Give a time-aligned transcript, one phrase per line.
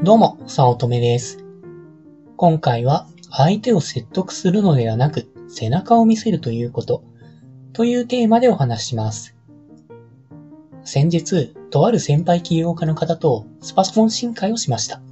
[0.00, 1.44] どうも、さおとめです。
[2.36, 7.02] 今回は、相手を説得するのではなく、背中を見せるということ、
[7.72, 9.36] というテーマでお話します。
[10.84, 15.02] 先日、とある先輩起業家の方とスパ懇親会をしました。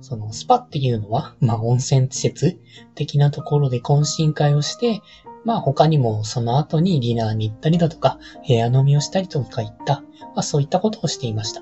[0.00, 2.58] そのスパっていうのは、まあ温泉施設
[2.94, 5.02] 的なところで懇親会をして、
[5.44, 10.00] まあ他にもその後にディナーに行ったりだとか、部屋飲みをしたりとかいった、
[10.34, 11.60] まあそういったことをしていました。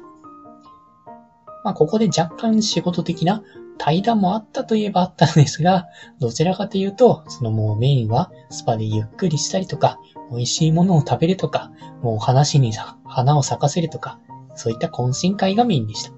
[1.64, 3.42] まあここで若干仕事的な
[3.78, 5.88] 対談もあったといえばあったんですが、
[6.20, 9.98] どちらかというと、そのもうメインはスパでゆっくりしたりとか、
[10.30, 11.72] 美味しいものを食べるとか、
[12.02, 12.72] もう話に
[13.04, 14.20] 花を咲かせるとか、
[14.54, 16.12] そういった懇親会がメインでした。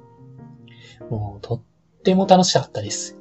[1.08, 1.62] もうとっ
[2.02, 3.16] ても楽しかったです。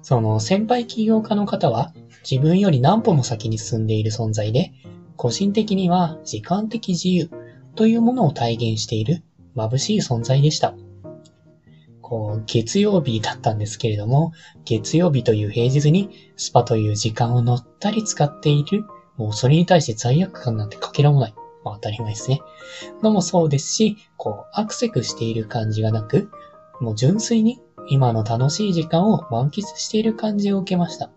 [0.00, 1.92] その先輩起業家の方は
[2.28, 4.72] 自分より何歩も先に進んでいる存在で、
[5.16, 7.30] 個人的には時間的自由
[7.74, 9.22] というものを体現している
[9.56, 10.74] 眩しい存在でした。
[12.00, 14.32] こう、月曜日だったんですけれども、
[14.64, 18.84] 月曜日という平日にスパという時間を乗ったり使っている、
[19.16, 21.34] もうそれに対して罪悪感なんてかけらもない。
[21.64, 22.40] まあ当たり前ですね。
[23.02, 26.30] のもそうですし、こう、アクセクしている感じがなく、
[26.80, 31.10] もう純粋に今の楽しい時間を満喫している感じを受けました。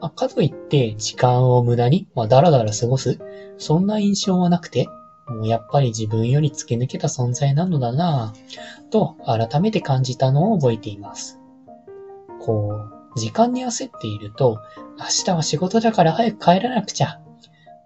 [0.00, 3.18] あ、かといって時間を無駄に、まあ、だらだら過ごす、
[3.58, 4.86] そんな印象はなくて、
[5.42, 11.40] やっぱり自分より突き抜けた存在なのだなぁ、と改めて感じたのを覚えています。
[12.40, 12.72] こ
[13.14, 14.58] う、時間に焦っていると、
[14.98, 17.20] 明日は仕事だから早く帰らなくちゃ。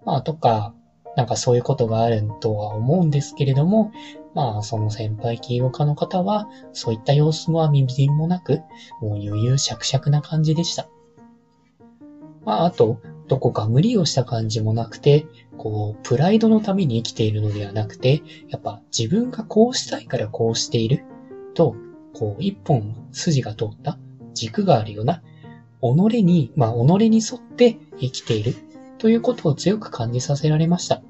[0.05, 0.73] まあとか、
[1.15, 3.91] なんかそういうことがあるとは思うんですけれども、
[4.33, 8.61] まあその先輩起業家の方は、そういった様子はみじんもなく、
[9.01, 10.87] もう余裕しゃくしゃくな感じでした。
[12.43, 15.25] まああと、どこか無理をした感じもなくて、
[15.57, 21.03] こう、プライドのために生きているのではなくて、やっぱ自分がこうしたいからこうしている
[21.53, 21.75] と、
[22.13, 23.97] こう、一本筋が通った
[24.33, 25.21] 軸があるような、
[25.81, 28.55] 己に、まあ、己に沿って生きている
[28.97, 31.01] ということを強く感じさせられました。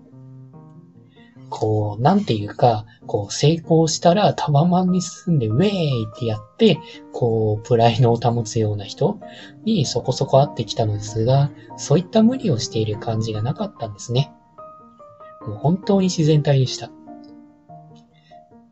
[1.57, 6.79] こう、なんていうか、こう、成功したらタワマンに進んでウェーイってやって、
[7.13, 9.21] こう、プライドを保つような人
[9.63, 14.33] にそこそこ会ってきたのですが、そういった無理をしている感じがなかったんですね。
[15.47, 16.91] もう本当に自然体でした。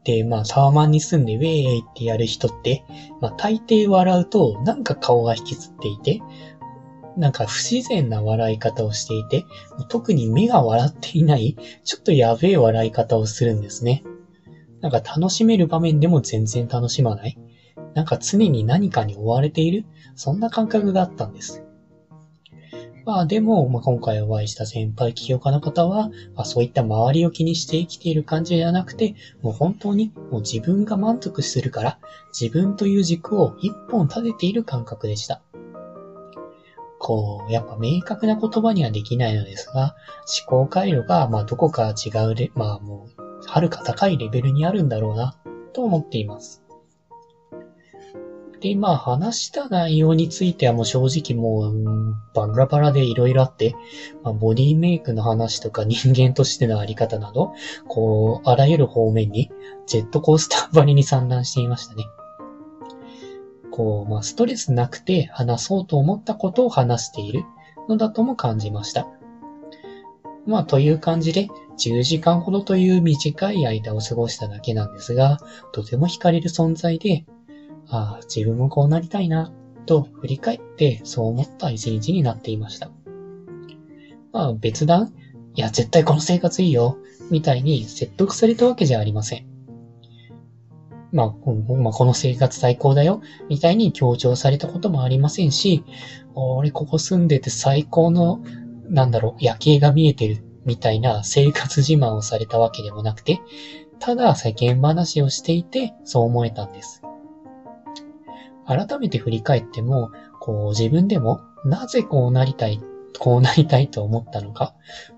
[0.03, 2.83] で、まあ、タワマンに住んでウェーイってやる人って、
[3.21, 6.19] まあ、大抵笑うと、なんか顔が引きつっていて、
[7.17, 9.45] なんか不自然な笑い方をしていて、
[9.89, 14.03] 特に目が笑っていない、ちょっとやべえ笑い方をするんですね。
[14.81, 17.37] なんか楽しめる場面でも全然楽しまない。
[17.93, 19.85] なんか常に何かに追われている、
[20.15, 21.63] そんな感覚があったんです。
[23.05, 31.99] まあでも、まあ、今回お会いした先輩起業家の方は、まあ、そういった周りを気にして生きている感じではなくて、もう本当にもう自分が満足するから、
[32.39, 35.41] 自分という軸を一本立てている感覚でした。
[37.03, 39.93] こう、やっぱ明確な言葉にはできないのですが、
[40.47, 45.35] 思考回路が、まあどこか違うレ、まあもう、はるか高いレベルにあるんだろうな、
[45.73, 46.63] と思っています。
[48.61, 53.75] で、まあ話した内容についてはもう正直もう、バラバラでいろいろあって、
[54.23, 57.51] まあ、ボディメイクの話とか人間としてのあり方など、
[57.89, 59.51] こう、あらゆる方面に
[59.87, 62.05] ジェットコースターばりに散乱していましたね。
[63.73, 67.43] こう、まあ、ストレスなくて話そうと思ったことを話している
[67.89, 69.07] のだとも感じました。
[70.45, 71.47] まあ、という感じで、
[71.79, 75.39] 10時間ほどという短い間を過ごしただけなんですが、
[75.71, 77.25] とても惹かれる存在で、
[77.87, 79.51] ああ、自分もこうなりたいな、
[79.87, 82.91] と振り返ってそう思った一日になっていました。
[84.31, 85.13] まあ別段、
[85.55, 86.97] いや絶対この生活いいよ、
[87.31, 89.52] みたいに説得されたわけじゃありません。
[91.13, 95.83] まあ、まあ、この生活最高だよ、みたいに強調されたこともありませんし、
[96.33, 98.41] 俺ここ住んでて最高の、
[98.89, 103.39] なんだろう、夜景が見えてる、みたいな生活自慢をされたわけでもなくて、
[103.99, 107.03] ただ世間話をしていて、そう思えたんです。
[108.65, 112.81] 改めて振り返っても、こう自分でもなぜこうなりたい、
[113.19, 114.73] こうなりたいと思ったのか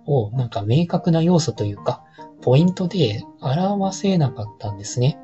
[0.06, 2.04] をなんか明確な要素というか、
[2.42, 5.18] ポイントで表せなかったんですね。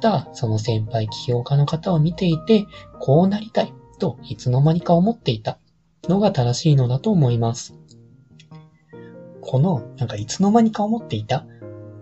[0.00, 2.66] ただ、その先輩起業家の方を見ていて、
[3.00, 5.58] こうなりたいといつの間にか思っていた
[6.04, 7.74] のが正しいのだと思います。
[9.40, 11.46] この、なんかいつの間にか思っていた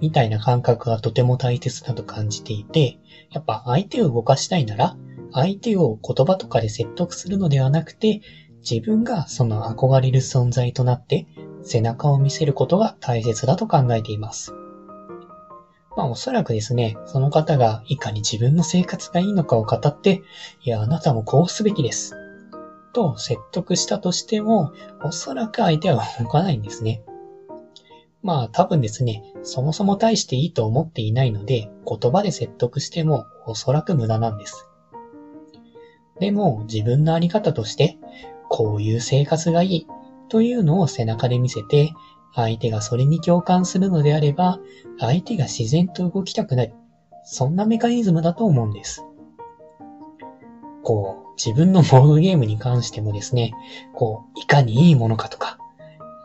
[0.00, 2.98] みたいな感覚がとても大切だと感じていて、
[3.30, 4.96] やっぱ相手を動かしたいなら、
[5.32, 8.20] 相手を言葉とかで説得するのではなくて、
[8.68, 11.26] 自分がその憧れる存在となって、
[11.62, 14.52] 背中を見せることが大切だと考えています。
[15.96, 20.22] まあおそらくですね、その方がいかに自分の生活がいいのかを語って、
[20.64, 22.16] いや、あなたもこうすべきです。
[22.92, 27.02] と説得したとしても、おそらく相手は動かないんですね。
[28.22, 34.68] まあ多分ですね、そもそも大していいと思っていないので、言葉で説得してもおそらく無駄なんです。
[36.20, 37.98] でも自分のあり方として、
[38.48, 39.86] こういう生活がいい
[40.28, 41.92] というのを背中で見せて、
[42.34, 44.58] 相手がそれに共感するのであれば、
[44.98, 46.74] 相手が自然と動きたくなる。
[47.24, 49.04] そんなメカニズムだと思うんです。
[50.82, 53.52] こう、自分のボードゲームに関してもですね、
[53.94, 55.58] こう、いかにいいものかとか、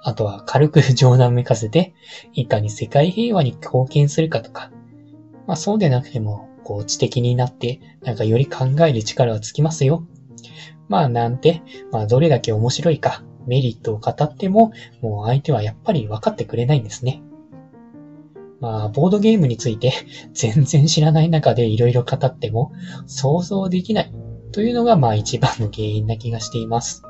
[0.04, 1.94] あとは軽く冗談めかせて、
[2.34, 4.72] いかに世界平和に貢献するかとか、
[5.48, 10.06] まあそうでなくても、こう知的になって、なんかより考える力がつきますよ。
[10.88, 17.22] まあなんて、まあどれだけ面白いか、メリットを語っても、もう相手はやっぱり分かってくれないんですね。
[18.62, 19.92] まあ、ボードゲームについて
[20.34, 22.72] 全然知らない中で色々語っても
[23.08, 24.12] 想像できない
[24.52, 27.04] というのがまあ一番の原因な気がしています。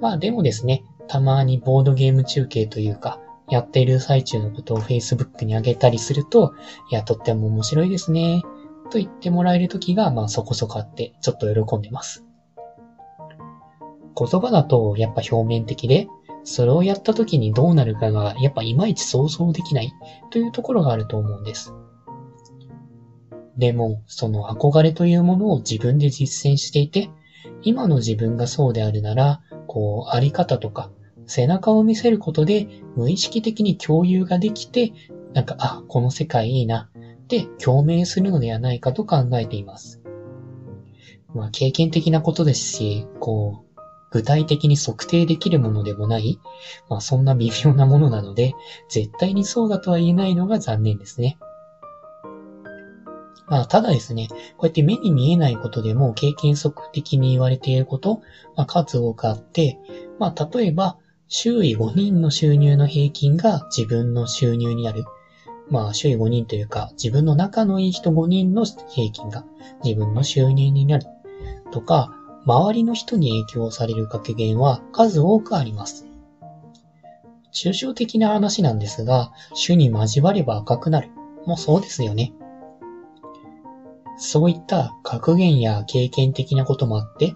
[0.00, 3.20] まあでもですね、たまにボードゲーム中継というか、
[3.50, 6.52] やっている最中のことを Facebook に上げたりすると、
[6.90, 8.42] いや、とっても面白いですね、
[8.90, 12.27] と言ってもらえる時がまあそこそこあって、ちょっと喜んでます。
[14.18, 16.08] 言葉だとやっぱ表面的で、
[16.44, 19.92] それをやった時にどうなるかがやっぱいまいち想像できない
[20.30, 21.74] というところがあると思うんです。
[23.56, 27.10] でも、その憧れというものを自分で実践していて、
[27.62, 30.90] 今の自分がそうであるなら、こう、あり方とか、
[31.26, 32.66] 背中を見せることで
[32.96, 34.92] 無意識的に共有ができて、
[35.34, 36.88] なんか、あ、この世界いいな、
[37.24, 40.00] って共鳴するのではないかと考えています。
[41.34, 43.67] まあ、経験的なことですし、こう、
[44.10, 46.38] 具体的に測定できるものでもない、
[46.88, 48.54] まあそんな微妙なものなので、
[48.88, 51.38] 絶対にそうだとは言えないのが残念ですね。
[53.48, 54.28] まあ、ただですね、
[54.58, 58.20] こうやって目に見えないことでも経験則的に言われていること、
[58.56, 59.78] まあ、数多くあって、
[60.18, 65.04] まあ、例えば、周囲5人の収入の平均が自分の収入になる。
[65.70, 69.44] まあ、周囲5人というか、自分の仲のいい人5人の平均が
[69.82, 71.06] 自分の収入になる。
[71.70, 72.14] とか、
[72.48, 76.06] 周りの人に影響される格言は数多くあります。
[77.52, 81.10] 抽象的な話なんですが、種に交われば赤くなる。
[81.44, 82.32] もそうですよね。
[84.16, 87.34] そういった格言や経験的なこともあって、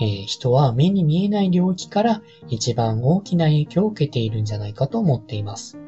[0.00, 5.78] えー、人は目に見えない領域から一番大きな影響を受けているんじゃないかと思っています。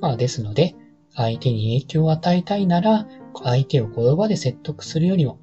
[0.00, 0.74] まあですので、
[1.14, 3.06] 相手に影響を与えたいなら、
[3.44, 5.38] 相手を言葉で説得するよりも、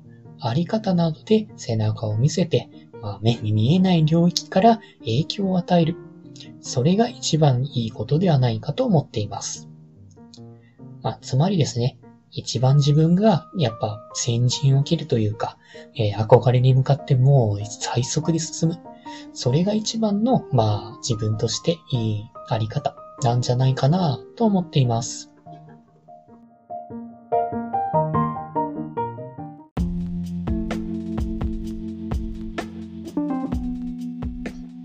[0.47, 2.69] あり方などで背中を見せて、
[3.01, 5.95] まあ、目に見えない領域から影響を与える。
[6.61, 9.69] それが一番いいことではないかと思っています。
[11.01, 11.97] まあ、つまりですね、
[12.31, 15.57] 一番自分がやっぱ先陣を切るというか、
[15.95, 18.79] えー、憧れに向かってもう最速で進む。
[19.33, 25.32] それが一番の、まあ自分としていいあり方なんじゃないかなと思っています。